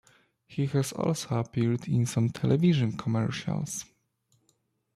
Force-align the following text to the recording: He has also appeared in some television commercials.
He 0.47 0.65
has 0.65 0.91
also 0.93 1.35
appeared 1.37 1.87
in 1.87 2.07
some 2.07 2.29
television 2.29 2.97
commercials. 2.97 3.85